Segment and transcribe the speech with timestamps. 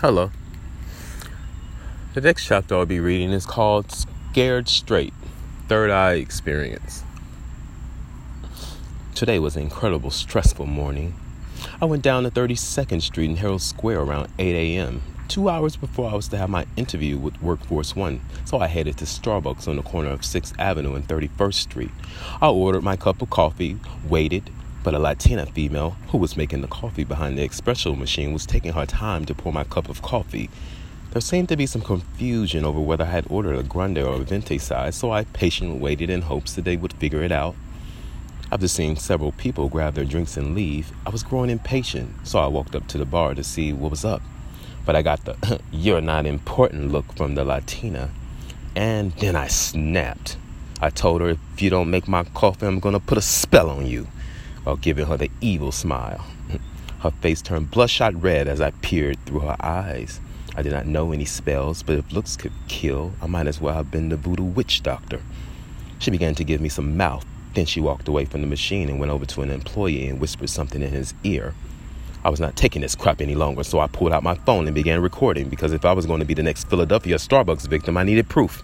[0.00, 0.32] Hello.
[2.14, 5.14] The next chapter I'll be reading is called Scared Straight
[5.68, 7.04] Third Eye Experience.
[9.14, 11.14] Today was an incredible, stressful morning.
[11.80, 16.10] I went down to 32nd Street in Herald Square around 8 a.m., two hours before
[16.10, 19.76] I was to have my interview with Workforce One, so I headed to Starbucks on
[19.76, 21.92] the corner of 6th Avenue and 31st Street.
[22.42, 24.50] I ordered my cup of coffee, waited,
[24.84, 28.74] but a Latina female who was making the coffee behind the espresso machine was taking
[28.74, 30.50] her time to pour my cup of coffee.
[31.10, 34.18] There seemed to be some confusion over whether I had ordered a grande or a
[34.18, 37.54] venti size, so I patiently waited in hopes that they would figure it out.
[38.52, 42.46] After seeing several people grab their drinks and leave, I was growing impatient, so I
[42.46, 44.20] walked up to the bar to see what was up.
[44.84, 48.10] But I got the you're not important look from the Latina,
[48.76, 50.36] and then I snapped.
[50.82, 53.86] I told her, if you don't make my coffee, I'm gonna put a spell on
[53.86, 54.08] you
[54.64, 56.24] while giving her the evil smile.
[57.00, 60.20] Her face turned bloodshot red as I peered through her eyes.
[60.56, 63.74] I did not know any spells, but if looks could kill, I might as well
[63.74, 65.20] have been the voodoo witch doctor.
[65.98, 67.24] She began to give me some mouth.
[67.54, 70.50] Then she walked away from the machine and went over to an employee and whispered
[70.50, 71.54] something in his ear.
[72.24, 74.74] I was not taking this crap any longer, so I pulled out my phone and
[74.74, 78.02] began recording because if I was going to be the next Philadelphia Starbucks victim, I
[78.02, 78.62] needed proof.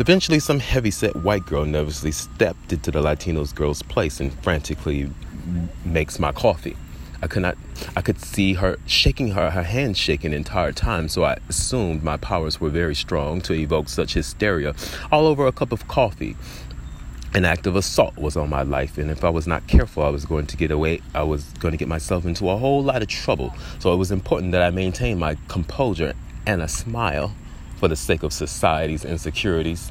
[0.00, 5.10] Eventually, some heavy-set white girl nervously stepped into the Latinos girl's place and frantically
[5.84, 6.74] makes my coffee.
[7.20, 7.58] I could not
[7.94, 12.02] I could see her shaking her her hand shaking the entire time, so I assumed
[12.02, 14.74] my powers were very strong to evoke such hysteria
[15.12, 16.34] all over a cup of coffee.
[17.34, 20.08] An act of assault was on my life, and if I was not careful, I
[20.08, 21.02] was going to get away.
[21.14, 23.54] I was going to get myself into a whole lot of trouble.
[23.80, 26.14] So it was important that I maintain my composure
[26.46, 27.34] and a smile
[27.80, 29.90] for the sake of society's insecurities.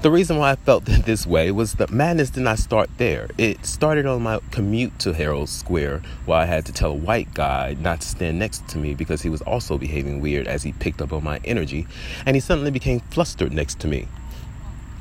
[0.00, 3.28] The reason why I felt this way was that madness did not start there.
[3.38, 7.32] It started on my commute to Herald Square, where I had to tell a white
[7.34, 10.72] guy not to stand next to me because he was also behaving weird as he
[10.72, 11.86] picked up on my energy,
[12.26, 14.08] and he suddenly became flustered next to me.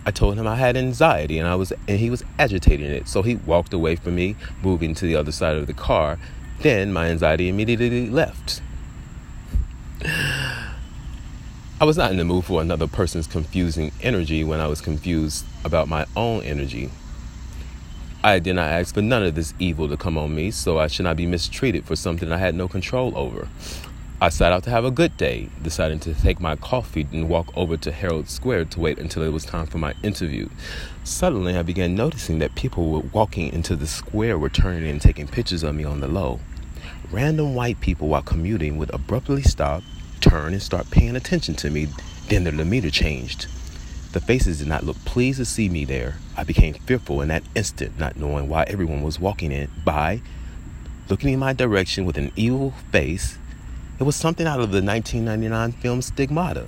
[0.05, 3.21] I told him I had anxiety and I was and he was agitating it, so
[3.21, 6.19] he walked away from me, moving to the other side of the car.
[6.59, 8.61] Then my anxiety immediately left.
[11.81, 15.47] I was not in the mood for another person's confusing energy when I was confused
[15.65, 16.91] about my own energy.
[18.23, 20.85] I did not ask for none of this evil to come on me, so I
[20.85, 23.47] should not be mistreated for something I had no control over.
[24.21, 27.51] I set out to have a good day, deciding to take my coffee and walk
[27.57, 30.49] over to Herald Square to wait until it was time for my interview.
[31.03, 35.27] Suddenly, I began noticing that people were walking into the square were turning and taking
[35.27, 36.41] pictures of me on the low.
[37.09, 39.81] Random white people while commuting would abruptly stop
[40.21, 41.87] turn and start paying attention to me.
[42.29, 43.47] Then their demeanor changed.
[44.13, 46.15] The faces did not look pleased to see me there.
[46.37, 50.21] I became fearful in that instant, not knowing why everyone was walking in by,
[51.09, 53.37] looking in my direction with an evil face.
[53.99, 56.67] It was something out of the 1999 film Stigmata.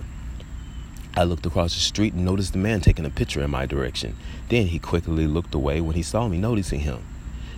[1.15, 4.15] I looked across the street and noticed the man taking a picture in my direction.
[4.49, 7.03] Then he quickly looked away when he saw me noticing him.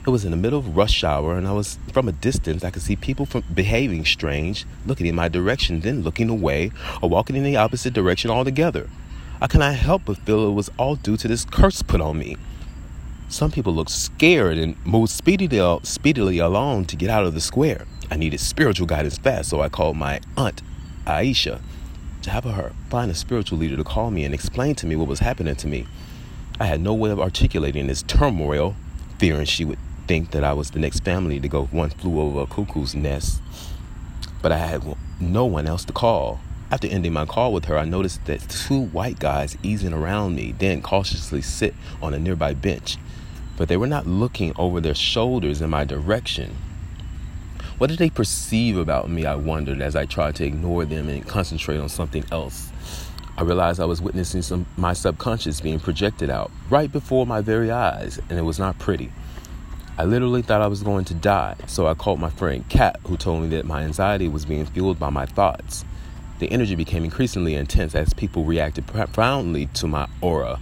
[0.05, 2.63] It was in the middle of rush hour, and I was from a distance.
[2.63, 6.71] I could see people from behaving strange, looking in my direction, then looking away,
[7.01, 8.87] or walking in the opposite direction altogether.
[9.41, 12.37] I cannot help but feel it was all due to this curse put on me.
[13.29, 17.87] Some people looked scared and moved speedily, speedily along to get out of the square.
[18.11, 20.61] I needed spiritual guidance fast, so I called my aunt,
[21.07, 21.61] Aisha,
[22.21, 25.07] to have her find a spiritual leader to call me and explain to me what
[25.07, 25.87] was happening to me.
[26.59, 28.75] I had no way of articulating this turmoil,
[29.17, 32.41] fearing she would think that I was the next family to go one flew over
[32.41, 33.41] a cuckoo's nest,
[34.41, 34.83] but I had
[35.19, 36.39] no one else to call.
[36.71, 40.53] After ending my call with her, I noticed that two white guys easing around me,
[40.57, 42.97] then cautiously sit on a nearby bench.
[43.57, 46.55] But they were not looking over their shoulders in my direction.
[47.77, 49.25] What did they perceive about me?
[49.25, 52.71] I wondered as I tried to ignore them and concentrate on something else.
[53.37, 57.69] I realized I was witnessing some my subconscious being projected out right before my very
[57.71, 59.11] eyes, and it was not pretty.
[59.97, 63.15] I literally thought I was going to die, so I called my friend Kat, who
[63.15, 65.85] told me that my anxiety was being fueled by my thoughts.
[66.39, 70.59] The energy became increasingly intense as people reacted profoundly to my aura.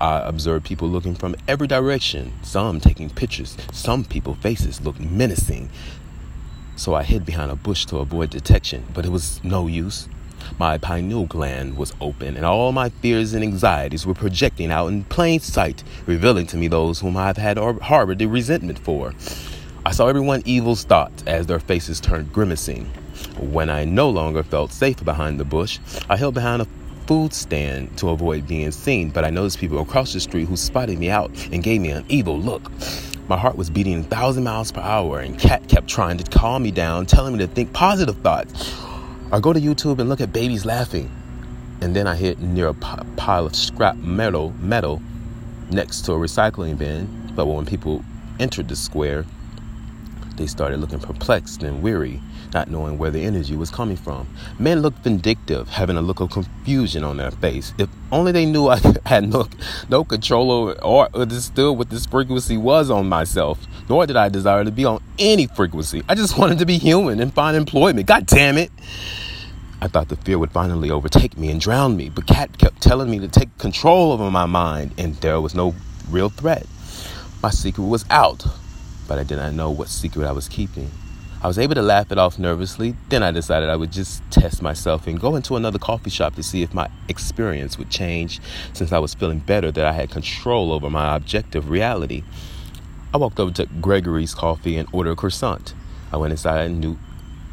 [0.00, 5.68] I observed people looking from every direction, some taking pictures, some people's faces looked menacing.
[6.76, 10.08] So I hid behind a bush to avoid detection, but it was no use.
[10.58, 15.04] My pineal gland was open, and all my fears and anxieties were projecting out in
[15.04, 19.14] plain sight, revealing to me those whom I've had harbored the resentment for.
[19.84, 22.86] I saw everyone evil's thoughts as their faces turned grimacing.
[23.38, 25.78] When I no longer felt safe behind the bush,
[26.08, 26.66] I held behind a
[27.06, 30.98] food stand to avoid being seen, but I noticed people across the street who spotted
[30.98, 32.70] me out and gave me an evil look.
[33.28, 36.62] My heart was beating a thousand miles per hour, and Kat kept trying to calm
[36.62, 38.74] me down, telling me to think positive thoughts.
[39.32, 41.10] Or go to YouTube and look at babies laughing.
[41.80, 45.02] And then I hit near a pile of scrap metal, metal
[45.70, 47.32] next to a recycling bin.
[47.34, 48.04] But when people
[48.38, 49.24] entered the square,
[50.36, 52.20] they started looking perplexed and weary,
[52.54, 54.28] not knowing where the energy was coming from.
[54.58, 57.72] Men looked vindictive, having a look of confusion on their face.
[57.78, 59.48] If only they knew I had no,
[59.88, 64.64] no control over or understood what this frequency was on myself, nor did I desire
[64.64, 66.02] to be on any frequency.
[66.08, 68.06] I just wanted to be human and find employment.
[68.06, 68.70] God damn it.
[69.80, 73.10] I thought the fear would finally overtake me and drown me, but Kat kept telling
[73.10, 75.74] me to take control over my mind, and there was no
[76.08, 76.66] real threat.
[77.42, 78.46] My secret was out
[79.06, 80.90] but I did not know what secret I was keeping.
[81.42, 82.96] I was able to laugh it off nervously.
[83.08, 86.42] Then I decided I would just test myself and go into another coffee shop to
[86.42, 88.40] see if my experience would change
[88.72, 92.24] since I was feeling better that I had control over my objective reality.
[93.14, 95.74] I walked over to Gregory's Coffee and ordered a croissant.
[96.12, 96.84] I went inside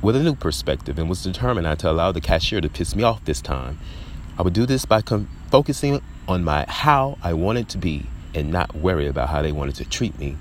[0.01, 3.03] with a new perspective and was determined not to allow the cashier to piss me
[3.03, 3.79] off this time.
[4.37, 8.51] I would do this by com- focusing on my how I wanted to be and
[8.51, 10.37] not worry about how they wanted to treat me.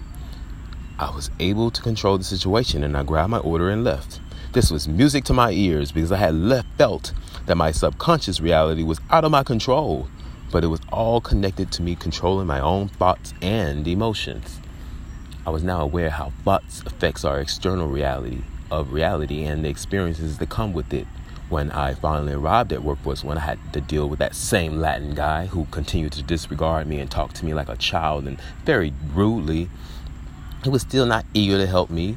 [0.99, 4.19] I was able to control the situation and I grabbed my order and left.
[4.53, 7.13] This was music to my ears because I had left felt
[7.47, 10.09] that my subconscious reality was out of my control,
[10.51, 14.62] but it was all connected to me controlling my own thoughts and emotions.
[15.45, 20.39] I was now aware how thoughts affects our external reality of reality and the experiences
[20.39, 21.07] that come with it.
[21.49, 25.15] When I finally arrived at workforce, when I had to deal with that same Latin
[25.15, 28.95] guy who continued to disregard me and talk to me like a child and very
[29.13, 29.69] rudely,
[30.63, 32.17] he was still not eager to help me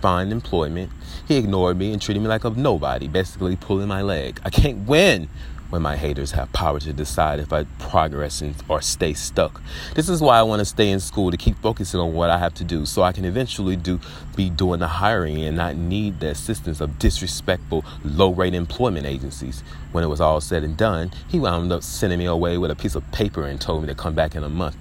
[0.00, 0.92] find employment.
[1.26, 4.40] He ignored me and treated me like a nobody, basically pulling my leg.
[4.44, 5.28] I can't win
[5.70, 9.60] when my haters have power to decide if I progress or stay stuck.
[9.94, 12.38] This is why I want to stay in school to keep focusing on what I
[12.38, 14.00] have to do so I can eventually do
[14.36, 19.62] be doing the hiring and not need the assistance of disrespectful low-rate employment agencies.
[19.92, 22.76] When it was all said and done, he wound up sending me away with a
[22.76, 24.76] piece of paper and told me to come back in a month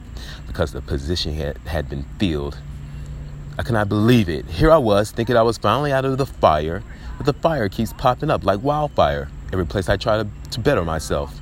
[0.48, 2.58] because the position had, had been filled
[3.56, 4.46] I cannot believe it.
[4.46, 6.82] Here I was thinking I was finally out of the fire,
[7.18, 10.84] but the fire keeps popping up like wildfire every place I try to, to better
[10.84, 11.34] myself.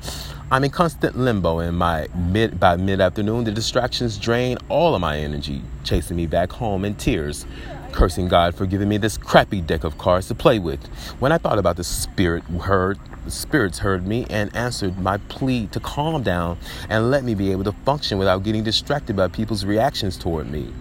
[0.52, 5.18] I'm in constant limbo in my mid by mid-afternoon the distractions drain all of my
[5.18, 7.46] energy, chasing me back home in tears,
[7.94, 10.86] cursing God for giving me this crappy deck of cards to play with.
[11.20, 15.68] When I thought about the spirit heard the spirits heard me and answered my plea
[15.68, 16.58] to calm down
[16.90, 20.74] and let me be able to function without getting distracted by people's reactions toward me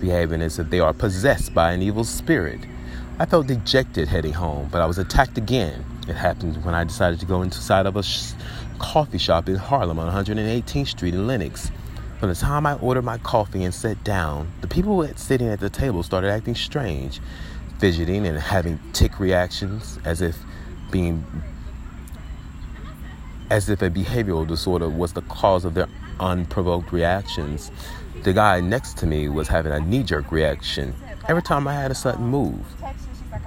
[0.00, 2.60] behaving as if they are possessed by an evil spirit.
[3.18, 5.84] I felt dejected heading home, but I was attacked again.
[6.08, 8.32] It happened when I decided to go inside of a sh-
[8.78, 11.70] coffee shop in Harlem on 118th Street in Lenox.
[12.18, 15.70] From the time I ordered my coffee and sat down, the people sitting at the
[15.70, 17.20] table started acting strange,
[17.78, 20.36] fidgeting and having tic reactions as if
[20.90, 21.24] being
[23.50, 25.88] as if a behavioral disorder was the cause of their
[26.18, 27.70] unprovoked reactions.
[28.22, 30.94] The guy next to me was having a knee jerk reaction
[31.28, 32.64] every time I had a sudden move.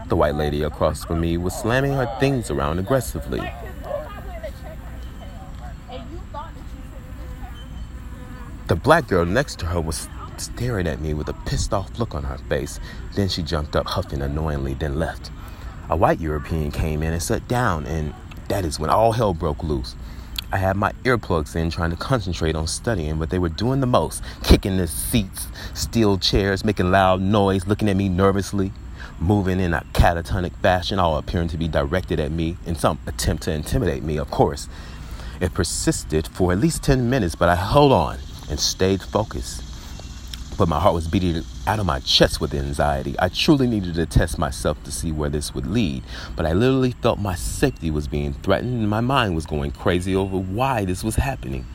[0.08, 3.42] The white lady across from me was slamming her things around aggressively.
[8.68, 10.08] The black girl next to her was
[10.38, 12.80] staring at me with a pissed off look on her face.
[13.16, 15.32] Then she jumped up, huffing annoyingly, then left.
[15.90, 18.14] A white European came in and sat down, and
[18.48, 19.96] that is when all hell broke loose.
[20.52, 23.88] I had my earplugs in trying to concentrate on studying, but they were doing the
[23.88, 28.72] most kicking the seats, steel chairs, making loud noise, looking at me nervously,
[29.20, 33.44] moving in a catatonic fashion, all appearing to be directed at me in some attempt
[33.44, 34.68] to intimidate me, of course.
[35.42, 38.20] It persisted for at least 10 minutes, but I held on
[38.50, 39.66] and stayed focused
[40.58, 43.16] but my heart was beating out of my chest with anxiety.
[43.20, 46.04] I truly needed to test myself to see where this would lead,
[46.36, 50.16] but I literally felt my safety was being threatened and my mind was going crazy
[50.16, 51.66] over why this was happening.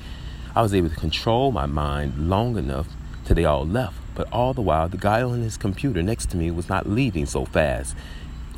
[0.55, 2.89] I was able to control my mind long enough
[3.25, 6.37] till they all left, but all the while the guy on his computer next to
[6.37, 7.97] me was not leaving so fast,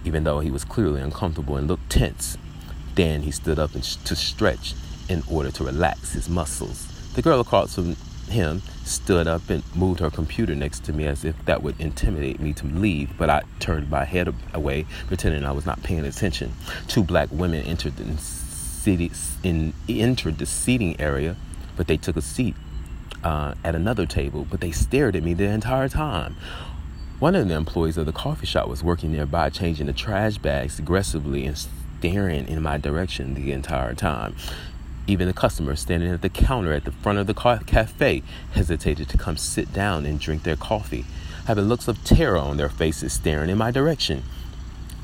[0.04, 2.36] even though he was clearly uncomfortable and looked tense.
[2.96, 4.74] Then he stood up to stretch
[5.08, 6.88] in order to relax his muscles.
[7.12, 7.94] The girl across from
[8.28, 12.40] him stood up and moved her computer next to me as if that would intimidate
[12.40, 16.54] me to leave, but I turned my head away, pretending I was not paying attention.
[16.88, 19.12] Two black women entered the, city,
[19.44, 21.36] in, entered the seating area,
[21.76, 22.56] but they took a seat
[23.24, 26.36] uh, at another table, but they stared at me the entire time.
[27.18, 30.78] One of the employees of the coffee shop was working nearby, changing the trash bags
[30.78, 34.34] aggressively and staring in my direction the entire time.
[35.06, 39.18] Even the customers standing at the counter at the front of the cafe hesitated to
[39.18, 41.04] come sit down and drink their coffee,
[41.46, 44.22] having looks of terror on their faces staring in my direction.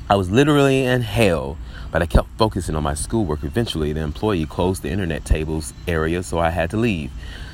[0.09, 1.57] I was literally in hell,
[1.91, 3.43] but I kept focusing on my schoolwork.
[3.43, 7.11] Eventually, the employee closed the internet tables area, so I had to leave.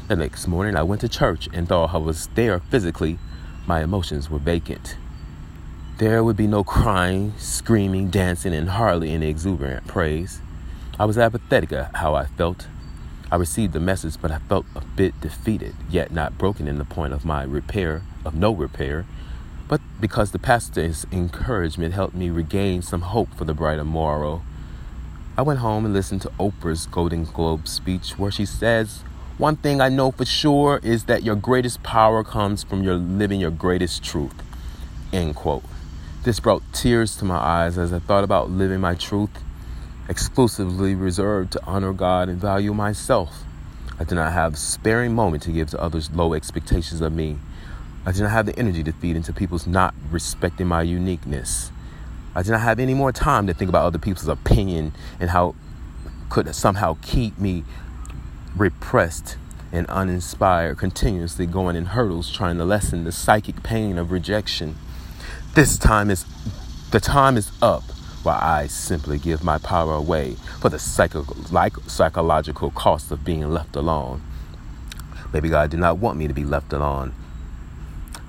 [0.08, 3.18] The next morning, I went to church and though I was there physically,
[3.66, 4.98] my emotions were vacant.
[5.98, 10.42] There would be no crying, screaming, dancing, and hardly any exuberant praise.
[11.00, 12.68] I was apathetic at how I felt.
[13.32, 16.86] I received the message, but I felt a bit defeated, yet not broken in the
[16.86, 19.06] point of my repair, of no repair
[19.68, 24.44] but because the pastor's encouragement helped me regain some hope for the brighter morrow.
[25.38, 29.04] I went home and listened to Oprah's Golden Globe speech where she says,
[29.38, 33.40] One thing I know for sure is that your greatest power comes from your living
[33.40, 34.34] your greatest truth.
[35.12, 35.64] End quote.
[36.24, 39.32] This brought tears to my eyes as I thought about living my truth,
[40.10, 43.44] exclusively reserved to honor God and value myself.
[44.00, 47.38] I did not have a sparing moment to give to others low expectations of me
[48.08, 51.72] I did not have the energy to feed into people's not respecting my uniqueness.
[52.36, 55.56] I did not have any more time to think about other people's opinion and how
[56.30, 57.64] could somehow keep me
[58.58, 59.38] repressed
[59.72, 64.76] and uninspired, continuously going in hurdles trying to lessen the psychic pain of rejection.
[65.54, 66.26] This time is
[66.92, 67.84] the time is up
[68.24, 73.50] while I simply give my power away for the psycho- like psychological cost of being
[73.50, 74.22] left alone.
[75.34, 77.14] Maybe God did not want me to be left alone.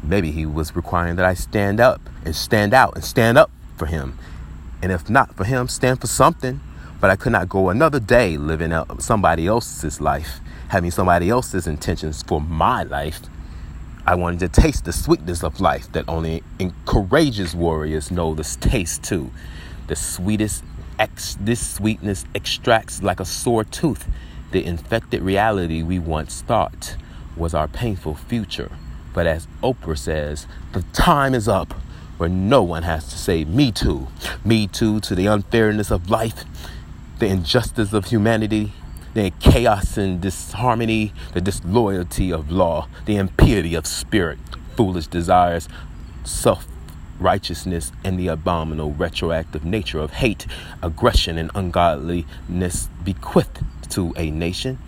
[0.02, 3.86] Maybe he was requiring that I stand up and stand out and stand up for
[3.86, 4.18] him.
[4.82, 6.60] And if not for him, stand for something.
[7.00, 11.66] But I could not go another day living out somebody else's life, having somebody else's
[11.66, 13.20] intentions for my life.
[14.06, 16.42] I wanted to taste the sweetness of life that only
[16.86, 19.30] courageous warriors know this taste too.
[19.88, 20.64] The sweetest
[20.98, 24.08] ex- this sweetness extracts like a sore tooth
[24.52, 26.96] the infected reality we once thought
[27.36, 28.70] was our painful future.
[29.12, 31.74] But as Oprah says, the time is up
[32.16, 34.08] where no one has to say me too.
[34.44, 36.44] Me too to the unfairness of life,
[37.18, 38.72] the injustice of humanity,
[39.14, 44.38] the chaos and disharmony, the disloyalty of law, the impiety of spirit,
[44.76, 45.68] foolish desires,
[46.24, 46.66] self
[47.18, 50.46] righteousness, and the abominable retroactive nature of hate,
[50.82, 54.78] aggression, and ungodliness bequeathed to a nation.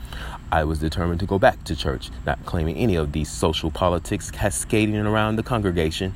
[0.52, 4.30] I was determined to go back to church, not claiming any of these social politics
[4.30, 6.14] cascading around the congregation.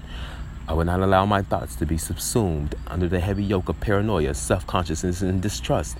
[0.69, 4.35] I would not allow my thoughts to be subsumed under the heavy yoke of paranoia,
[4.35, 5.99] self consciousness, and distrust.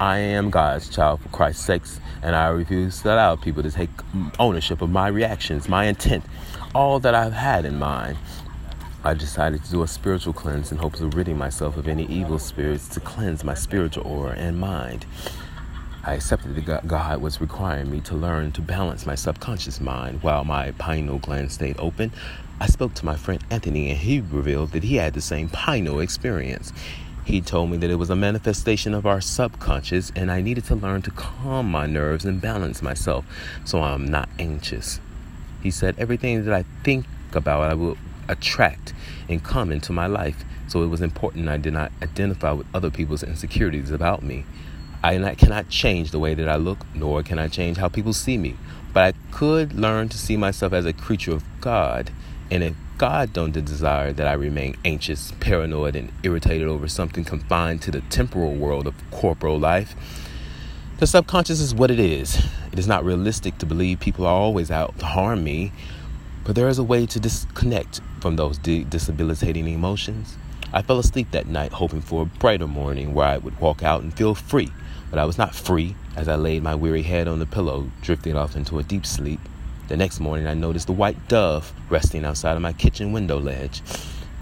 [0.00, 1.82] I am God's child for Christ's sake,
[2.22, 3.90] and I refuse to allow people to take
[4.38, 6.24] ownership of my reactions, my intent,
[6.74, 8.18] all that I've had in mind.
[9.02, 12.38] I decided to do a spiritual cleanse in hopes of ridding myself of any evil
[12.38, 15.06] spirits to cleanse my spiritual aura and mind.
[16.04, 20.44] I accepted that God was requiring me to learn to balance my subconscious mind while
[20.44, 22.12] my pineal gland stayed open.
[22.58, 26.00] I spoke to my friend Anthony, and he revealed that he had the same pineal
[26.00, 26.72] experience.
[27.24, 30.74] He told me that it was a manifestation of our subconscious, and I needed to
[30.74, 33.26] learn to calm my nerves and balance myself
[33.64, 35.00] so I'm not anxious.
[35.62, 37.98] He said everything that I think about, I will
[38.28, 38.94] attract
[39.28, 40.44] and come into my life.
[40.68, 44.44] So it was important I did not identify with other people's insecurities about me.
[45.02, 48.38] I cannot change the way that I look, nor can I change how people see
[48.38, 48.56] me.
[48.92, 52.10] But I could learn to see myself as a creature of God.
[52.50, 57.82] And if God don't desire that I remain anxious, paranoid, and irritated over something confined
[57.82, 59.94] to the temporal world of corporal life,
[60.98, 62.42] the subconscious is what it is.
[62.72, 65.72] It is not realistic to believe people are always out to harm me,
[66.44, 70.38] but there is a way to disconnect from those de- disabilitating emotions.
[70.72, 74.02] I fell asleep that night hoping for a brighter morning where I would walk out
[74.02, 74.70] and feel free
[75.10, 78.36] but I was not free as I laid my weary head on the pillow, drifting
[78.36, 79.40] off into a deep sleep.
[79.88, 83.82] The next morning, I noticed a white dove resting outside of my kitchen window ledge.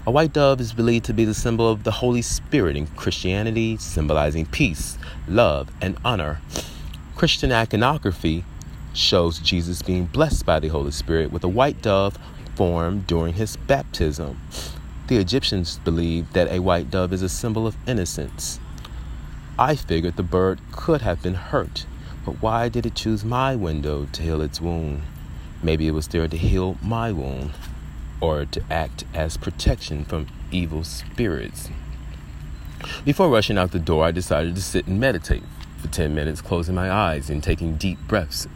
[0.07, 3.77] A white dove is believed to be the symbol of the Holy Spirit in Christianity,
[3.77, 4.97] symbolizing peace,
[5.27, 6.41] love, and honor.
[7.15, 8.43] Christian iconography
[8.93, 12.17] shows Jesus being blessed by the Holy Spirit with a white dove
[12.55, 14.41] formed during his baptism.
[15.09, 18.59] The Egyptians believed that a white dove is a symbol of innocence.
[19.59, 21.85] I figured the bird could have been hurt,
[22.25, 25.03] but why did it choose my window to heal its wound?
[25.65, 27.49] Maybe it was there to heal my wound
[28.21, 31.69] or to act as protection from evil spirits.
[33.03, 35.41] Before rushing out the door, I decided to sit and meditate
[35.79, 38.47] for 10 minutes, closing my eyes and taking deep breaths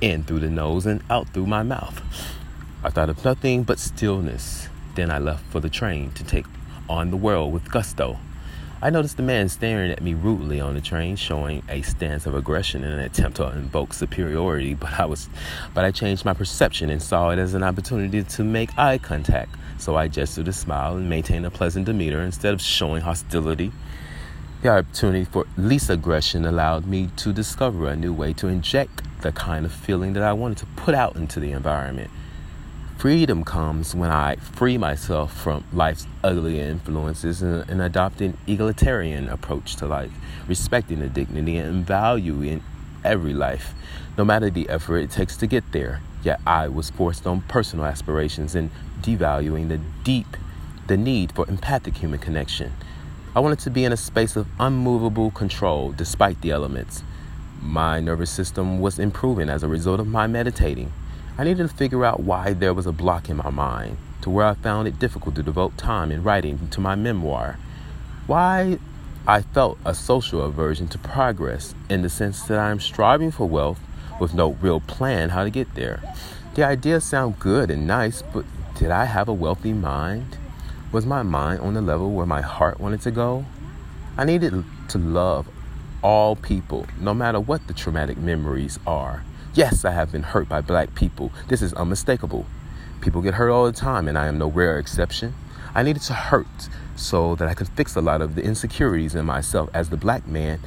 [0.00, 2.02] in through the nose and out through my mouth.
[2.82, 4.68] I thought of nothing but stillness.
[4.96, 6.46] Then I left for the train to take
[6.88, 8.18] on the world with gusto.
[8.82, 12.34] I noticed the man staring at me rudely on the train, showing a stance of
[12.34, 15.30] aggression in an attempt to invoke superiority, but I was
[15.72, 19.54] but I changed my perception and saw it as an opportunity to make eye contact.
[19.78, 23.72] So I gestured a smile and maintained a pleasant demeanor instead of showing hostility.
[24.60, 29.32] The opportunity for least aggression allowed me to discover a new way to inject the
[29.32, 32.10] kind of feeling that I wanted to put out into the environment.
[33.06, 39.28] Freedom comes when I free myself from life's ugly influences and, and adopt an egalitarian
[39.28, 40.10] approach to life,
[40.48, 42.64] respecting the dignity and value in
[43.04, 43.74] every life,
[44.18, 46.00] no matter the effort it takes to get there.
[46.24, 48.72] Yet I was forced on personal aspirations and
[49.02, 50.36] devaluing the deep,
[50.88, 52.72] the need for empathic human connection.
[53.36, 57.04] I wanted to be in a space of unmovable control despite the elements.
[57.62, 60.92] My nervous system was improving as a result of my meditating.
[61.38, 64.46] I needed to figure out why there was a block in my mind to where
[64.46, 67.58] I found it difficult to devote time in writing to my memoir.
[68.26, 68.78] Why
[69.26, 73.46] I felt a social aversion to progress in the sense that I am striving for
[73.46, 73.78] wealth
[74.18, 76.00] with no real plan how to get there.
[76.54, 80.38] The ideas sound good and nice, but did I have a wealthy mind?
[80.90, 83.44] Was my mind on the level where my heart wanted to go?
[84.16, 85.46] I needed to love
[86.02, 89.22] all people, no matter what the traumatic memories are.
[89.56, 91.32] Yes, I have been hurt by black people.
[91.48, 92.44] This is unmistakable.
[93.00, 95.32] People get hurt all the time, and I am no rare exception.
[95.74, 99.24] I needed to hurt so that I could fix a lot of the insecurities in
[99.24, 100.60] myself as the black man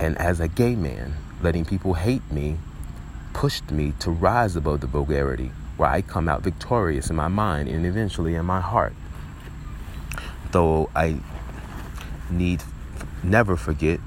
[0.00, 1.14] and as a gay man.
[1.40, 2.56] Letting people hate me
[3.32, 7.68] pushed me to rise above the vulgarity, where I come out victorious in my mind
[7.68, 8.94] and eventually in my heart.
[10.50, 11.20] Though I
[12.28, 12.64] need
[13.22, 14.00] never forget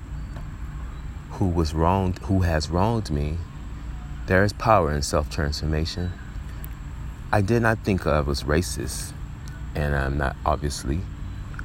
[1.31, 3.37] who was wronged, who has wronged me
[4.27, 6.11] there is power in self transformation.
[7.31, 9.13] I did not think I was racist,
[9.73, 10.99] and I'm not obviously,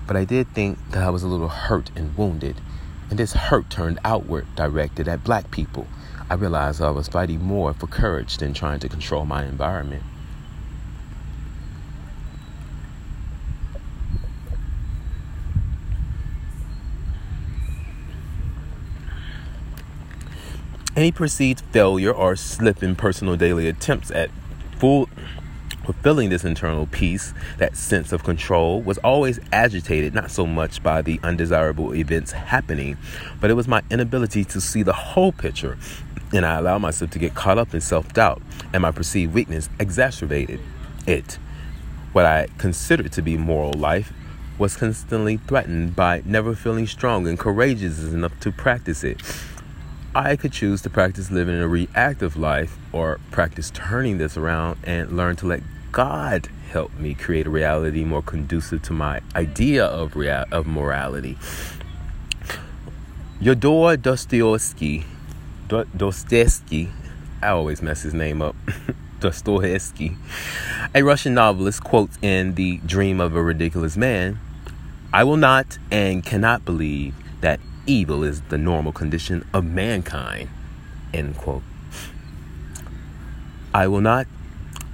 [0.07, 2.61] but I did think that I was a little hurt and wounded,
[3.11, 5.89] and this hurt turned outward, directed at black people.
[6.31, 10.05] I realized I was fighting more for courage than trying to control my environment.
[20.95, 24.29] Any perceived failure or slip in personal daily attempts at
[24.77, 25.09] full
[25.85, 31.01] fulfilling this internal peace, that sense of control, was always agitated not so much by
[31.01, 32.99] the undesirable events happening,
[33.41, 35.79] but it was my inability to see the whole picture.
[36.31, 38.43] And I allowed myself to get caught up in self doubt,
[38.75, 40.61] and my perceived weakness exacerbated
[41.07, 41.39] it.
[42.13, 44.13] What I considered to be moral life
[44.59, 49.23] was constantly threatened by never feeling strong and courageous enough to practice it.
[50.15, 55.17] I could choose to practice living a reactive life or practice turning this around and
[55.17, 60.15] learn to let God help me create a reality more conducive to my idea of
[60.17, 61.39] of morality.
[63.41, 65.07] Fyodor Dostoevsky,
[65.69, 66.91] Dostoevsky,
[67.41, 68.55] I always mess his name up.
[69.21, 70.19] Dostoevsky,
[70.95, 74.39] a Russian novelist, quotes in The Dream of a Ridiculous Man
[75.15, 80.49] I will not and cannot believe that evil is the normal condition of mankind.
[81.13, 81.63] End quote.
[83.75, 84.27] I will not.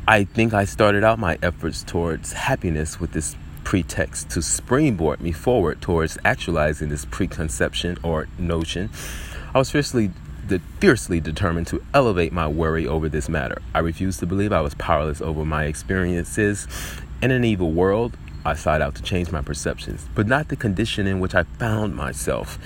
[0.07, 5.33] I think I started out my efforts towards happiness with this pretext to springboard me
[5.33, 8.88] forward towards actualizing this preconception or notion.
[9.55, 10.11] I was fiercely,
[10.81, 13.61] fiercely determined to elevate my worry over this matter.
[13.74, 16.66] I refused to believe I was powerless over my experiences
[17.20, 21.07] in an evil world I sought out to change my perceptions, but not the condition
[21.07, 22.59] in which I found myself.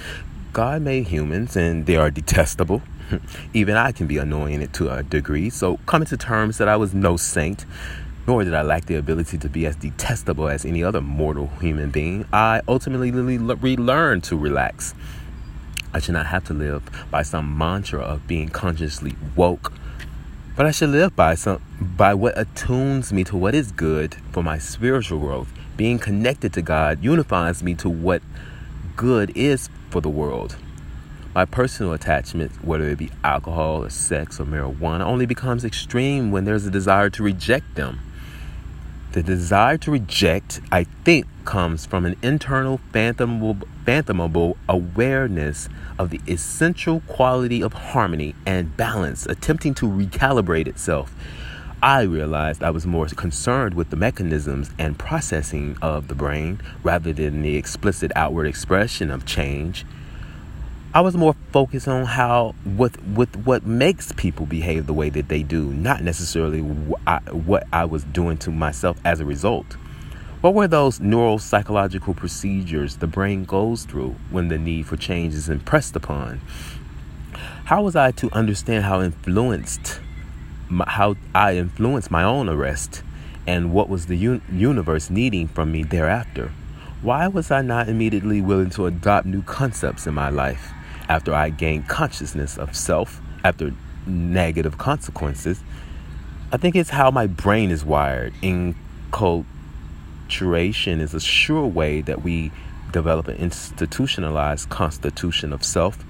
[0.53, 2.83] God made humans and they are detestable.
[3.55, 5.51] Even I can be annoying to a degree.
[5.51, 7.65] So, coming to terms that I was no saint,
[8.27, 11.91] nor did I lack the ability to be as detestable as any other mortal human
[11.91, 14.95] being, I ultimately relearned to relax.
[15.95, 19.73] I should not have to live by some mantra of being consciously woke,
[20.57, 24.43] but I should live by some by what attunes me to what is good for
[24.43, 28.23] my spiritual growth being connected to God unifies me to what
[28.97, 30.57] good is for the world.
[31.35, 36.45] My personal attachment, whether it be alcohol or sex or marijuana, only becomes extreme when
[36.45, 38.01] there's a desire to reject them.
[39.13, 46.21] The desire to reject, I think, comes from an internal phantomable, phantomable awareness of the
[46.27, 51.15] essential quality of harmony and balance, attempting to recalibrate itself
[51.83, 57.13] I realized I was more concerned with the mechanisms and processing of the brain rather
[57.13, 59.85] than the explicit outward expression of change.
[60.95, 65.27] I was more focused on how with with what makes people behave the way that
[65.27, 69.73] they do, not necessarily what I, what I was doing to myself as a result.
[70.41, 75.49] What were those neuropsychological procedures the brain goes through when the need for change is
[75.49, 76.43] impressed upon?
[77.65, 79.99] How was I to understand how influenced
[80.73, 83.03] my, how I influenced my own arrest
[83.47, 86.51] and what was the un- universe needing from me thereafter?
[87.03, 90.71] Why was I not immediately willing to adopt new concepts in my life
[91.09, 93.75] after I gained consciousness of self after
[94.07, 95.61] negative consequences?
[96.53, 98.33] I think it's how my brain is wired.
[98.43, 99.45] Enculturation
[101.01, 102.53] is a sure way that we
[102.93, 106.05] develop an institutionalized constitution of self,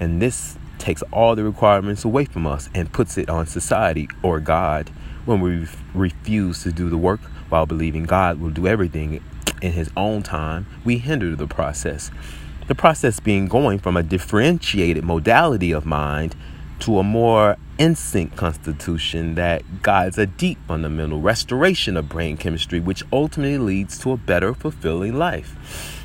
[0.00, 4.40] and this takes all the requirements away from us and puts it on society or
[4.40, 4.90] God
[5.24, 9.22] when we refuse to do the work while believing God will do everything
[9.62, 10.66] in His own time.
[10.84, 12.10] We hinder the process.
[12.66, 16.34] The process being going from a differentiated modality of mind
[16.80, 23.04] to a more instinct constitution that guides a deep fundamental restoration of brain chemistry, which
[23.12, 26.01] ultimately leads to a better, fulfilling life.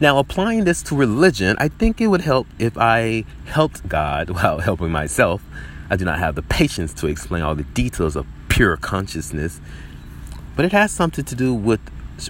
[0.00, 4.58] Now, applying this to religion, I think it would help if I helped God while
[4.58, 5.42] helping myself.
[5.90, 9.60] I do not have the patience to explain all the details of pure consciousness,
[10.54, 11.80] but it has something to do with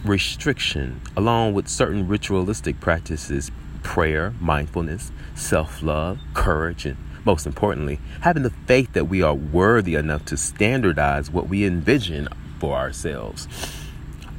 [0.04, 3.50] restriction, along with certain ritualistic practices
[3.82, 9.94] prayer, mindfulness, self love, courage, and most importantly, having the faith that we are worthy
[9.94, 13.48] enough to standardize what we envision for ourselves.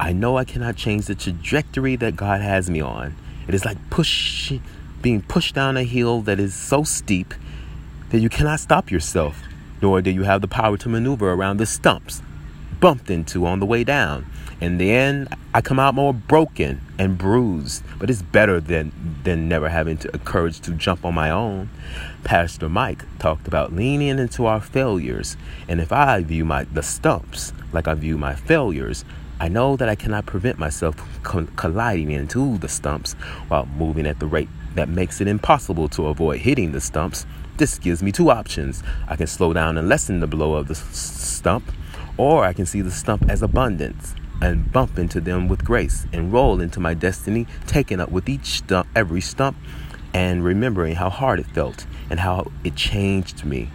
[0.02, 3.14] I know I cannot change the trajectory that God has me on.
[3.46, 4.52] It is like push,
[5.00, 7.32] being pushed down a hill that is so steep
[8.10, 9.40] that you cannot stop yourself,
[9.80, 12.20] nor do you have the power to maneuver around the stumps
[12.80, 14.26] bumped into on the way down.
[14.60, 18.90] In the end, I come out more broken and bruised, but it's better than,
[19.22, 21.70] than never having to, courage to jump on my own.
[22.24, 25.36] Pastor Mike talked about leaning into our failures,
[25.68, 29.04] and if I view my the stumps like I view my failures,
[29.42, 33.14] I know that I cannot prevent myself from colliding into the stumps
[33.48, 37.26] while moving at the rate that makes it impossible to avoid hitting the stumps.
[37.56, 38.84] This gives me two options.
[39.08, 41.72] I can slow down and lessen the blow of the stump,
[42.16, 46.32] or I can see the stump as abundance and bump into them with grace and
[46.32, 49.56] roll into my destiny, taking up with each stump, every stump,
[50.14, 53.70] and remembering how hard it felt and how it changed me.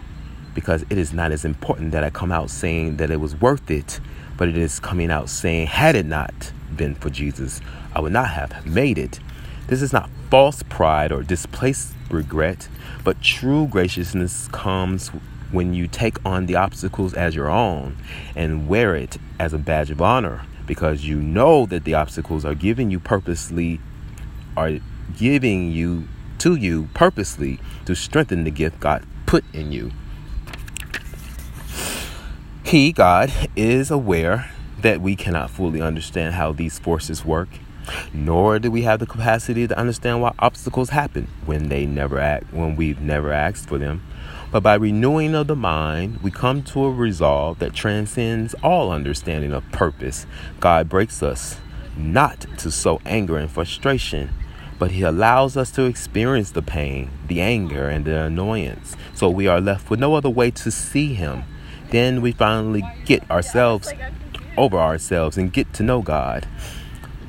[0.54, 3.70] Because it is not as important that I come out saying that it was worth
[3.70, 4.00] it
[4.38, 7.60] but it is coming out saying, had it not been for Jesus,
[7.94, 9.20] I would not have made it.
[9.66, 12.68] This is not false pride or displaced regret,
[13.04, 15.08] but true graciousness comes
[15.50, 17.96] when you take on the obstacles as your own
[18.36, 22.54] and wear it as a badge of honor because you know that the obstacles are
[22.54, 23.80] giving you purposely
[24.56, 24.78] are
[25.16, 26.06] giving you
[26.38, 29.90] to you purposely to strengthen the gift God put in you.
[32.68, 34.50] He, God, is aware
[34.82, 37.48] that we cannot fully understand how these forces work,
[38.12, 42.52] nor do we have the capacity to understand why obstacles happen when they never act
[42.52, 44.02] when we've never asked for them.
[44.52, 49.54] But by renewing of the mind, we come to a resolve that transcends all understanding
[49.54, 50.26] of purpose.
[50.60, 51.56] God breaks us
[51.96, 54.28] not to sow anger and frustration,
[54.78, 58.94] but He allows us to experience the pain, the anger, and the annoyance.
[59.14, 61.44] So we are left with no other way to see Him
[61.90, 63.92] then we finally get ourselves
[64.56, 66.46] over ourselves and get to know God.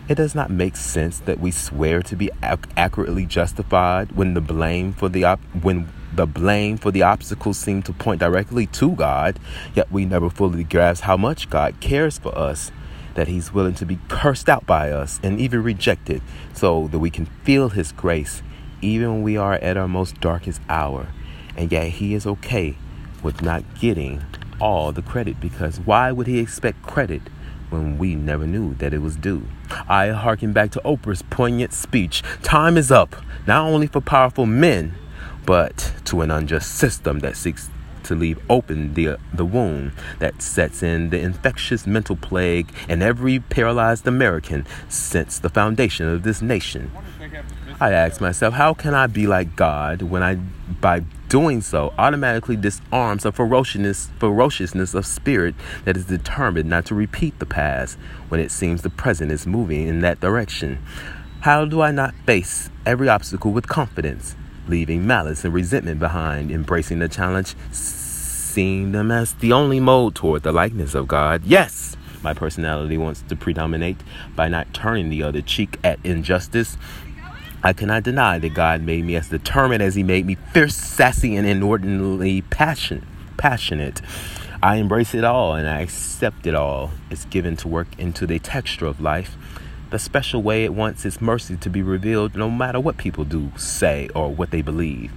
[0.09, 4.41] It does not make sense that we swear to be ac- accurately justified when the
[4.41, 8.91] blame for the op- when the blame for the obstacles seem to point directly to
[8.91, 9.39] God,
[9.75, 12.71] yet we never fully grasp how much God cares for us,
[13.13, 17.11] that He's willing to be cursed out by us and even rejected, so that we
[17.11, 18.41] can feel His grace
[18.81, 21.09] even when we are at our most darkest hour,
[21.55, 22.75] and yet He is okay
[23.21, 24.23] with not getting
[24.59, 27.21] all the credit because why would he expect credit
[27.69, 29.45] when we never knew that it was due?
[29.87, 33.15] I hearken back to Oprah's poignant speech Time is up,
[33.47, 34.95] not only for powerful men,
[35.45, 37.69] but to an unjust system that seeks
[38.03, 43.39] to leave open the, the wound that sets in the infectious mental plague in every
[43.39, 46.91] paralyzed American since the foundation of this nation.
[47.81, 52.57] I ask myself, how can I be like God when I, by doing so, automatically
[52.57, 58.41] disarms a ferociousness, ferociousness of spirit that is determined not to repeat the past when
[58.41, 60.83] it seems the present is moving in that direction?
[61.41, 64.35] How do I not face every obstacle with confidence,
[64.67, 70.43] leaving malice and resentment behind, embracing the challenge, seeing them as the only mode toward
[70.43, 71.45] the likeness of God?
[71.45, 71.95] Yes!
[72.21, 74.01] My personality wants to predominate
[74.35, 76.77] by not turning the other cheek at injustice,
[77.61, 81.35] I cannot deny that God made me as determined as He made me fierce, sassy,
[81.35, 83.05] and inordinately passion,
[83.37, 84.01] passionate.
[84.61, 86.91] I embrace it all and I accept it all.
[87.09, 89.35] It's given to work into the texture of life,
[89.89, 93.51] the special way it wants its mercy to be revealed no matter what people do,
[93.57, 95.11] say, or what they believe.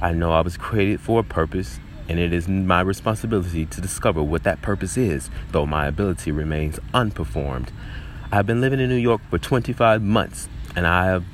[0.00, 4.22] I know I was created for a purpose, and it is my responsibility to discover
[4.22, 7.68] what that purpose is, though my ability remains unperformed.
[8.30, 11.24] I've been living in New York for 25 months, and I have,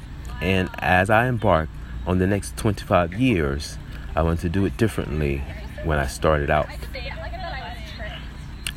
[0.41, 1.69] and as I embark
[2.07, 3.79] on the next 25 years,
[4.15, 5.43] I want to do it differently
[5.85, 6.69] when I started out.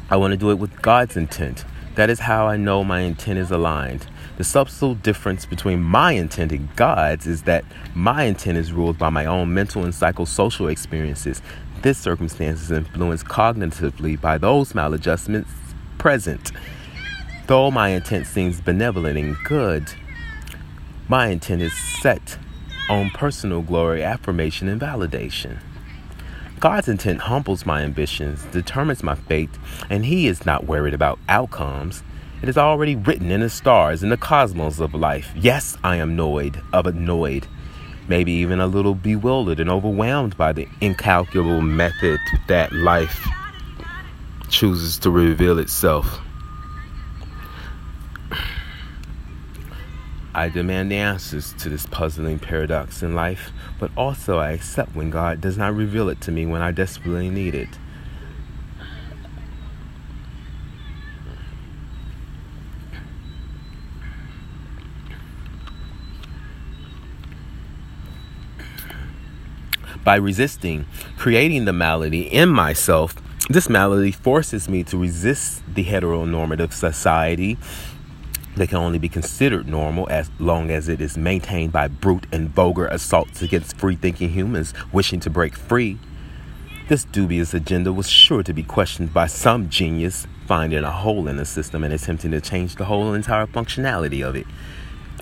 [0.10, 1.66] I want to do it with God's intent.
[1.96, 4.08] That is how I know my intent is aligned.
[4.38, 7.66] The subtle difference between my intent and God's is that
[7.96, 11.42] my intent is ruled by my own mental and psychosocial experiences.
[11.82, 15.50] This circumstance is influenced cognitively by those maladjustments
[15.98, 16.52] present.
[17.48, 19.92] Though my intent seems benevolent and good,
[21.10, 22.38] my intent is set
[22.90, 25.60] on personal glory, affirmation, and validation.
[26.60, 29.52] God's intent humbles my ambitions, determines my fate,
[29.90, 32.04] and He is not worried about outcomes.
[32.42, 35.32] It is already written in the stars, in the cosmos of life.
[35.36, 37.48] Yes, I am annoyed, of annoyed,
[38.08, 43.26] maybe even a little bewildered and overwhelmed by the incalculable method that life
[44.50, 46.22] chooses to reveal itself.
[50.38, 55.10] I demand the answers to this puzzling paradox in life, but also I accept when
[55.10, 57.70] God does not reveal it to me when I desperately need it.
[70.04, 70.86] By resisting
[71.18, 73.16] creating the malady in myself,
[73.50, 77.58] this malady forces me to resist the heteronormative society
[78.58, 82.50] they can only be considered normal as long as it is maintained by brute and
[82.50, 86.00] vulgar assaults against free thinking humans wishing to break free.
[86.88, 91.38] This dubious agenda was sure to be questioned by some genius finding a hole in
[91.38, 94.48] the system and attempting to change the whole entire functionality of it.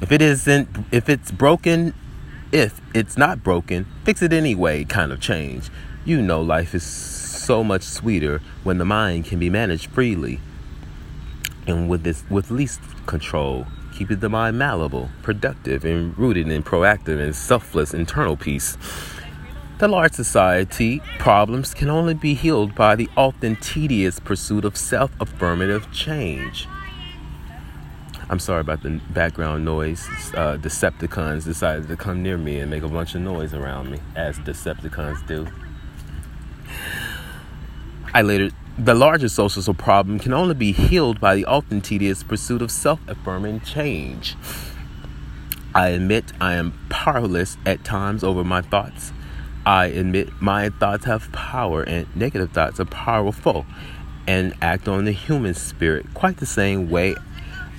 [0.01, 1.93] If it isn't, if it's broken,
[2.51, 5.69] if it's not broken, fix it anyway kind of change.
[6.05, 10.39] You know, life is so much sweeter when the mind can be managed freely
[11.67, 17.19] and with this with least control keeping the mind malleable productive and rooted in proactive
[17.19, 18.77] and selfless internal peace.
[19.77, 25.91] The large society problems can only be healed by the often tedious pursuit of self-affirmative
[25.91, 26.67] change.
[28.29, 30.07] I'm sorry about the background noise.
[30.33, 33.99] Uh, decepticons decided to come near me and make a bunch of noise around me
[34.15, 35.47] as decepticons do.
[38.13, 42.61] I later the larger social problem can only be healed by the often tedious pursuit
[42.61, 44.35] of self affirming change.
[45.73, 49.13] I admit I am powerless at times over my thoughts.
[49.65, 53.65] I admit my thoughts have power and negative thoughts are powerful
[54.27, 57.15] and act on the human spirit quite the same way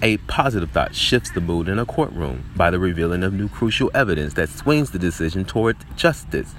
[0.03, 3.91] a positive thought shifts the mood in a courtroom by the revealing of new crucial
[3.95, 6.55] evidence that swings the decision toward justice.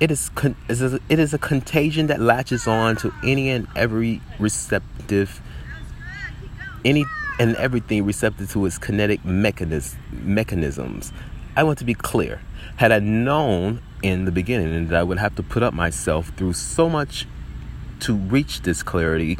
[0.00, 5.40] It is, con- it is a contagion that latches on to any and every receptive,
[6.84, 7.04] any
[7.40, 11.12] and everything receptive to its kinetic mechanism, mechanisms.
[11.56, 12.40] I want to be clear.
[12.76, 16.52] Had I known in the beginning that I would have to put up myself through
[16.52, 17.26] so much
[18.00, 19.36] to reach this clarity,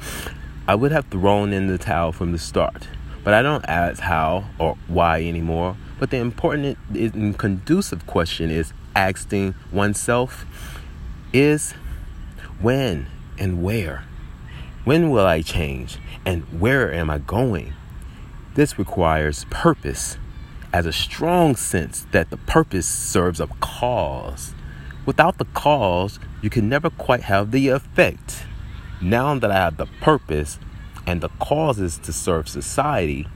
[0.67, 2.89] I would have thrown in the towel from the start.
[3.23, 5.77] But I don't ask how or why anymore.
[6.01, 10.45] But the important and conducive question is asking oneself
[11.33, 11.73] is
[12.61, 13.07] when
[13.39, 14.05] and where.
[14.85, 17.75] When will I change and where am I going?
[18.55, 20.19] This requires purpose
[20.73, 24.53] as a strong sense that the purpose serves a cause.
[25.07, 28.47] Without the cause, you can never quite have the effect.
[29.01, 30.59] Now that I have the purpose
[31.07, 33.29] and the causes to serve society,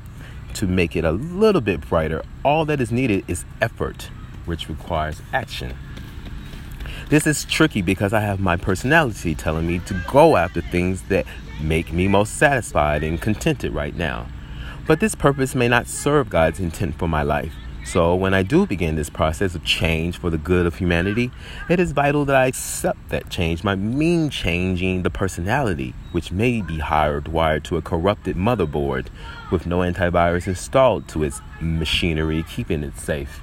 [0.54, 4.10] to make it a little bit brighter, all that is needed is effort,
[4.46, 5.76] which requires action.
[7.08, 11.26] This is tricky because I have my personality telling me to go after things that
[11.60, 14.28] make me most satisfied and contented right now.
[14.86, 17.54] But this purpose may not serve God's intent for my life.
[17.84, 21.32] So, when I do begin this process of change for the good of humanity,
[21.68, 26.62] it is vital that I accept that change might mean changing the personality, which may
[26.62, 29.08] be hardwired to a corrupted motherboard
[29.50, 33.40] with no antivirus installed to its machinery, keeping it safe.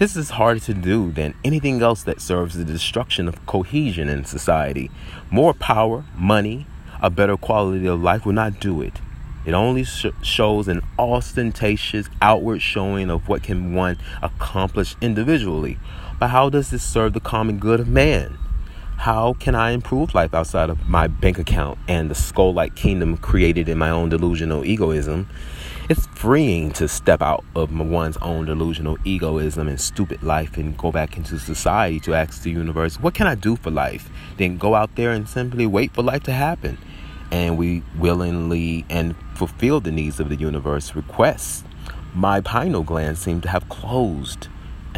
[0.00, 4.24] This is harder to do than anything else that serves the destruction of cohesion in
[4.24, 4.90] society.
[5.30, 6.64] More power, money,
[7.02, 8.94] a better quality of life will not do it.
[9.44, 15.78] It only sh- shows an ostentatious outward showing of what can one accomplish individually.
[16.18, 18.38] But how does this serve the common good of man?
[19.00, 23.16] How can I improve life outside of my bank account and the skull like kingdom
[23.16, 25.26] created in my own delusional egoism?
[25.88, 30.92] It's freeing to step out of one's own delusional egoism and stupid life and go
[30.92, 34.10] back into society to ask the universe, what can I do for life?
[34.36, 36.76] Then go out there and simply wait for life to happen.
[37.32, 41.64] And we willingly and fulfill the needs of the universe requests.
[42.12, 44.48] My pineal gland seemed to have closed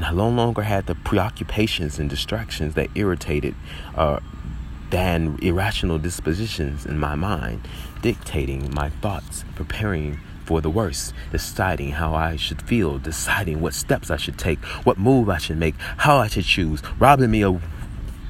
[0.03, 3.55] and I no longer had the preoccupations and distractions that irritated
[3.95, 4.19] uh,
[4.91, 7.69] than irrational dispositions in my mind,
[8.03, 14.11] dictating my thoughts, preparing for the worst, deciding how I should feel, deciding what steps
[14.11, 17.63] I should take, what move I should make, how I should choose, robbing me of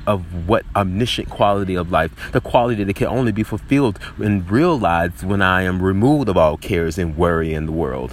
[0.05, 5.23] of what omniscient quality of life, the quality that can only be fulfilled and realized
[5.23, 8.13] when I am removed of all cares and worry in the world.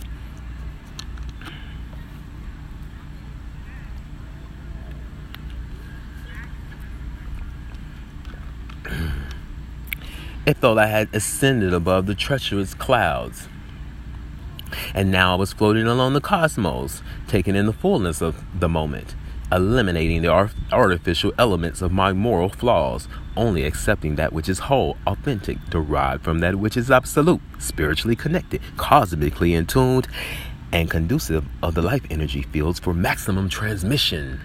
[10.50, 13.48] It felt I had ascended above the treacherous clouds.
[14.96, 19.14] And now I was floating along the cosmos, taking in the fullness of the moment,
[19.52, 23.08] eliminating the artificial elements of my moral flaws,
[23.38, 28.60] only accepting that which is whole, authentic, derived from that which is absolute, spiritually connected,
[28.76, 30.08] cosmically in tuned,
[30.72, 34.42] and conducive of the life energy fields for maximum transmission.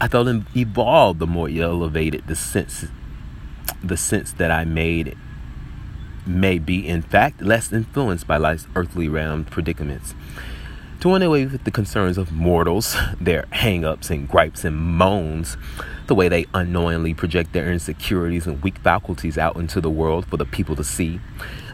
[0.00, 2.86] I felt evolved the more elevated the sense
[3.82, 5.16] the sense that I made
[6.26, 10.14] may be, in fact, less influenced by life's earthly realm predicaments.
[10.98, 15.56] Doing away with the concerns of mortals, their hang ups and gripes and moans,
[16.06, 20.36] the way they unknowingly project their insecurities and weak faculties out into the world for
[20.36, 21.20] the people to see,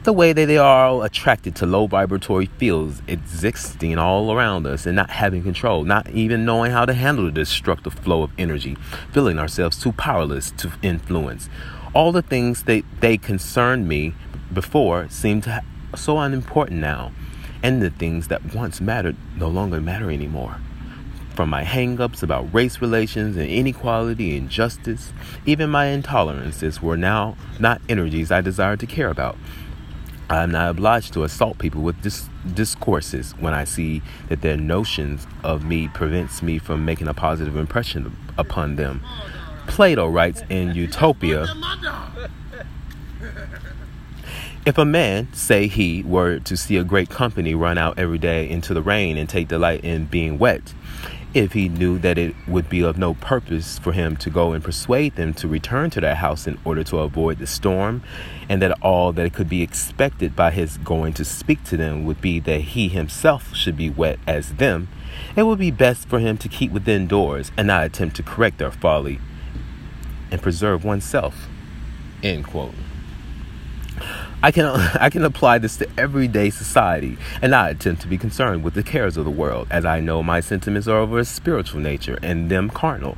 [0.02, 4.96] the way that they are attracted to low vibratory fields existing all around us and
[4.96, 8.76] not having control, not even knowing how to handle the destructive flow of energy,
[9.12, 11.48] feeling ourselves too powerless to influence
[11.94, 14.14] all the things that they concerned me
[14.52, 15.42] before seem
[15.94, 17.12] so unimportant now,
[17.62, 20.56] and the things that once mattered no longer matter anymore.
[21.34, 25.12] From my hang-ups about race relations and inequality and justice,
[25.46, 29.36] even my intolerances were now not energies I desired to care about.
[30.28, 34.56] I am not obliged to assault people with dis- discourses when I see that their
[34.56, 39.02] notions of me prevents me from making a positive impression upon them.
[39.72, 41.46] Plato writes in Utopia
[44.66, 48.50] If a man, say he, were to see a great company run out every day
[48.50, 50.74] into the rain and take delight in being wet,
[51.32, 54.62] if he knew that it would be of no purpose for him to go and
[54.62, 58.02] persuade them to return to their house in order to avoid the storm,
[58.50, 62.20] and that all that could be expected by his going to speak to them would
[62.20, 64.88] be that he himself should be wet as them,
[65.34, 68.58] it would be best for him to keep within doors and not attempt to correct
[68.58, 69.18] their folly
[70.32, 71.48] and preserve oneself.
[72.22, 72.74] End quote.
[74.42, 74.64] I can
[75.00, 78.82] I can apply this to everyday society and not attempt to be concerned with the
[78.82, 82.50] cares of the world, as I know my sentiments are of a spiritual nature and
[82.50, 83.16] them carnal.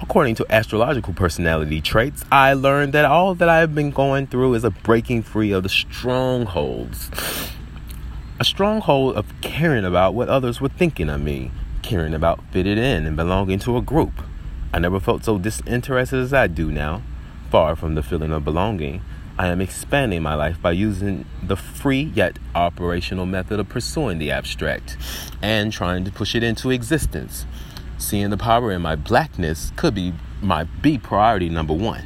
[0.00, 4.54] According to astrological personality traits, I learned that all that I have been going through
[4.54, 7.10] is a breaking free of the strongholds.
[8.38, 11.50] A stronghold of caring about what others were thinking of me,
[11.82, 14.12] caring about fitting in and belonging to a group.
[14.70, 17.02] I never felt so disinterested as I do now.
[17.50, 19.00] Far from the feeling of belonging,
[19.38, 24.30] I am expanding my life by using the free yet operational method of pursuing the
[24.30, 24.98] abstract
[25.40, 27.46] and trying to push it into existence.
[27.96, 32.04] Seeing the power in my blackness could be my B priority number one.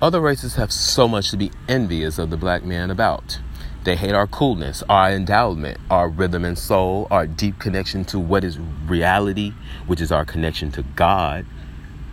[0.00, 3.40] Other races have so much to be envious of the black man about.
[3.84, 8.44] They hate our coolness, our endowment, our rhythm and soul, our deep connection to what
[8.44, 9.52] is reality,
[9.86, 11.44] which is our connection to God,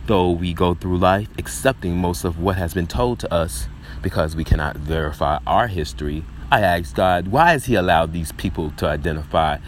[0.06, 3.68] though we go through life accepting most of what has been told to us
[4.02, 8.72] because we cannot verify our history, I ask God, why has He allowed these people
[8.72, 9.58] to identify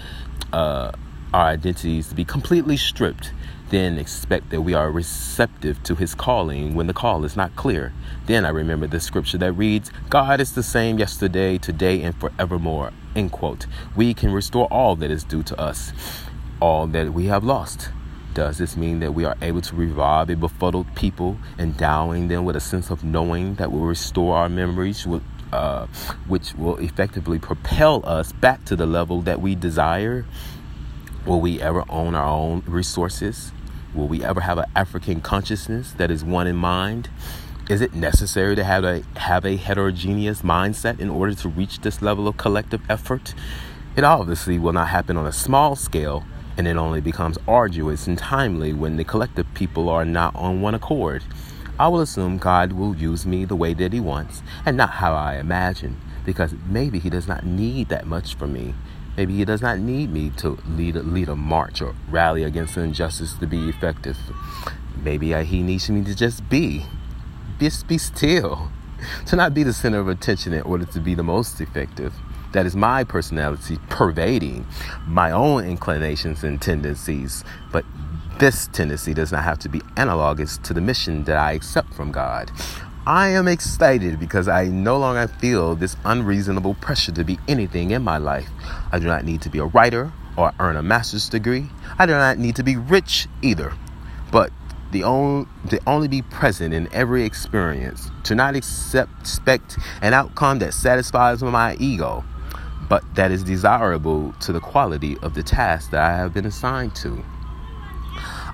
[0.53, 0.93] uh,
[1.33, 3.33] our identities to be completely stripped?
[3.71, 7.93] Then expect that we are receptive to His calling when the call is not clear.
[8.27, 12.93] Then I remember the scripture that reads, God is the same yesterday, today, and forevermore.
[13.17, 13.67] End quote.
[13.97, 15.93] We can restore all that is due to us,
[16.61, 17.91] all that we have lost.
[18.35, 22.57] Does this mean that we are able to revive a befuddled people, endowing them with
[22.57, 25.07] a sense of knowing that will restore our memories,
[25.53, 25.87] uh,
[26.27, 30.27] which will effectively propel us back to the level that we desire?
[31.25, 33.53] Will we ever own our own resources?
[33.95, 37.09] Will we ever have an African consciousness that is one in mind?
[37.71, 42.03] Is it necessary to have a have a heterogeneous mindset in order to reach this
[42.03, 43.33] level of collective effort?
[43.95, 46.25] It obviously will not happen on a small scale
[46.57, 50.75] and it only becomes arduous and timely when the collective people are not on one
[50.75, 51.25] accord.
[51.79, 55.15] I will assume God will use me the way that He wants and not how
[55.15, 58.75] I imagine, because maybe He does not need that much from me.
[59.17, 62.77] Maybe He does not need me to lead a, lead a march or rally against
[62.77, 64.17] injustice to be effective.
[65.03, 66.87] Maybe uh, He needs me to just be,
[67.59, 68.71] just be still,
[69.27, 72.15] to not be the center of attention in order to be the most effective.
[72.55, 74.65] That is my personality pervading
[75.09, 77.43] my own inclinations and tendencies.
[77.73, 77.85] But
[78.39, 82.13] this tendency does not have to be analogous to the mission that I accept from
[82.13, 82.53] God.
[83.09, 88.03] I am excited because I no longer feel this unreasonable pressure to be anything in
[88.03, 88.49] my life.
[88.93, 91.67] I do not need to be a writer or earn a master's degree.
[91.99, 93.73] I do not need to be rich either.
[94.31, 94.53] But
[94.93, 100.61] the only, to only be present in every experience, to not accept, expect an outcome
[100.61, 102.25] that satisfies my ego
[102.89, 106.95] but that is desirable to the quality of the task that I have been assigned
[106.97, 107.25] to.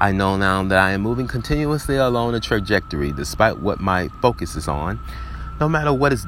[0.00, 4.56] I know now that I am moving continuously along a trajectory despite what my focus
[4.56, 4.98] is on.
[5.60, 6.26] No matter what is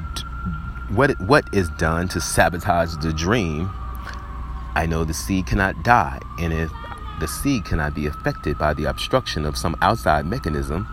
[0.89, 3.71] what what is done to sabotage the dream,
[4.75, 6.71] I know the seed cannot die, and if
[7.19, 10.87] the seed cannot be affected by the obstruction of some outside mechanism,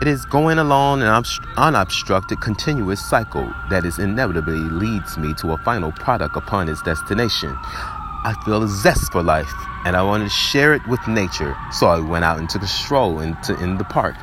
[0.00, 1.24] it is going along an
[1.56, 7.56] unobstructed continuous cycle that is inevitably leads me to a final product upon its destination.
[7.60, 9.52] I feel a zest for life
[9.84, 12.68] and I wanted to share it with nature, so I went out and took a
[12.68, 14.14] stroll into in the park.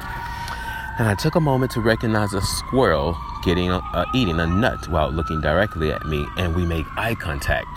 [0.98, 5.12] And I took a moment to recognize a squirrel getting uh, eating a nut while
[5.12, 7.68] looking directly at me, and we made eye contact.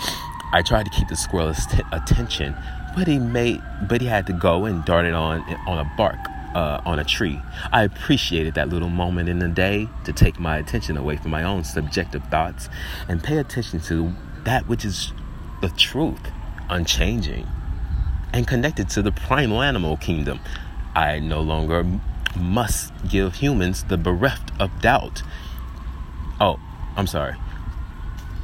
[0.53, 2.55] I tried to keep the squirrel's t- attention,
[2.95, 6.19] but he made but he had to go and darted on on a bark
[6.55, 7.41] uh, on a tree.
[7.73, 11.43] I appreciated that little moment in the day to take my attention away from my
[11.43, 12.69] own subjective thoughts
[13.09, 14.13] and pay attention to
[14.45, 15.13] that which is
[15.61, 16.31] the truth,
[16.71, 17.47] unchanging,
[18.33, 20.41] and connected to the primal animal kingdom.
[20.95, 21.85] I no longer
[22.37, 25.23] must give humans the bereft of doubt.
[26.41, 26.59] Oh,
[26.97, 27.37] I'm sorry.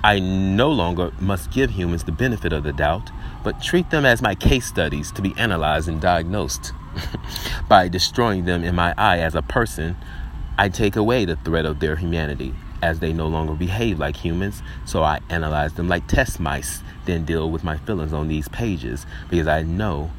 [0.02, 3.10] I no longer must give humans the benefit of the doubt,
[3.42, 6.72] but treat them as my case studies to be analyzed and diagnosed.
[7.68, 9.96] By destroying them in my eye as a person,
[10.58, 14.62] I take away the threat of their humanity, as they no longer behave like humans,
[14.84, 19.06] so I analyze them like test mice, then deal with my feelings on these pages,
[19.30, 20.10] because I know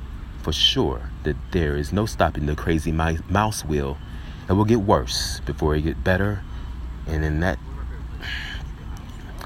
[0.42, 3.98] for sure that there is no stopping the crazy mouse wheel.
[4.50, 6.42] It will get worse before it get better,
[7.08, 7.60] and in that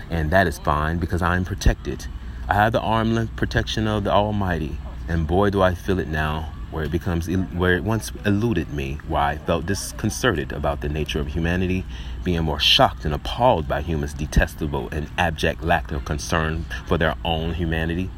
[0.09, 2.07] and that is fine because I'm protected.
[2.47, 4.77] I have the arm length protection of the Almighty,
[5.07, 8.99] and boy do I feel it now where it becomes where it once eluded me,
[9.07, 11.85] where I felt disconcerted about the nature of humanity,
[12.23, 17.15] being more shocked and appalled by humans' detestable and abject lack of concern for their
[17.25, 18.09] own humanity.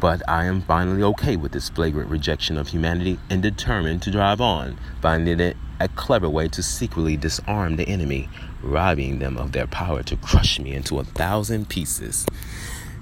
[0.00, 4.40] But I am finally okay with this flagrant rejection of humanity and determined to drive
[4.40, 8.28] on, finding it a clever way to secretly disarm the enemy,
[8.62, 12.26] robbing them of their power to crush me into a thousand pieces.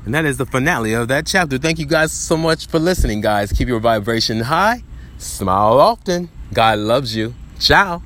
[0.04, 1.58] And that is the finale of that chapter.
[1.58, 3.52] Thank you guys so much for listening, guys.
[3.52, 4.82] Keep your vibration high.
[5.18, 6.30] Smile often.
[6.52, 7.34] God loves you.
[7.58, 8.02] Ciao.